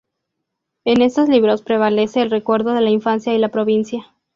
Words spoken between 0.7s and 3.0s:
En estos libros prevalece el recuerdo de la